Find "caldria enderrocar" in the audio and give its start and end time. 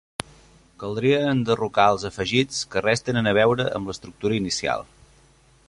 0.83-1.85